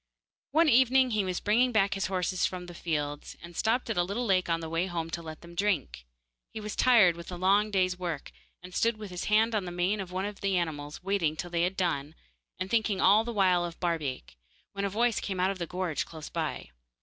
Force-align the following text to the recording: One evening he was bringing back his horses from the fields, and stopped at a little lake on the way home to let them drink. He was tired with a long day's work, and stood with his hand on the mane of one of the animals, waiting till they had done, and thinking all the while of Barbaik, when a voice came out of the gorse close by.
One 0.49 0.67
evening 0.67 1.11
he 1.11 1.23
was 1.23 1.39
bringing 1.39 1.71
back 1.71 1.93
his 1.93 2.07
horses 2.07 2.43
from 2.47 2.65
the 2.65 2.73
fields, 2.73 3.37
and 3.39 3.55
stopped 3.55 3.87
at 3.87 3.97
a 3.99 4.03
little 4.03 4.25
lake 4.25 4.49
on 4.49 4.59
the 4.59 4.67
way 4.67 4.87
home 4.87 5.11
to 5.11 5.21
let 5.21 5.41
them 5.41 5.53
drink. 5.53 6.07
He 6.49 6.59
was 6.59 6.75
tired 6.75 7.15
with 7.15 7.31
a 7.31 7.35
long 7.37 7.69
day's 7.69 7.99
work, 7.99 8.31
and 8.63 8.73
stood 8.73 8.97
with 8.97 9.11
his 9.11 9.25
hand 9.25 9.53
on 9.53 9.65
the 9.65 9.71
mane 9.71 9.99
of 9.99 10.11
one 10.11 10.25
of 10.25 10.41
the 10.41 10.57
animals, 10.57 11.03
waiting 11.03 11.35
till 11.35 11.51
they 11.51 11.61
had 11.61 11.77
done, 11.77 12.15
and 12.57 12.67
thinking 12.67 12.99
all 12.99 13.23
the 13.23 13.31
while 13.31 13.63
of 13.63 13.79
Barbaik, 13.79 14.37
when 14.73 14.85
a 14.85 14.89
voice 14.89 15.19
came 15.19 15.39
out 15.39 15.51
of 15.51 15.59
the 15.59 15.67
gorse 15.67 16.03
close 16.03 16.29
by. 16.29 16.71